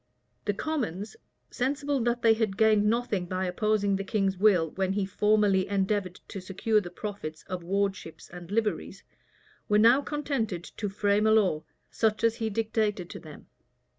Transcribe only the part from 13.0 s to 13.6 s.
to them.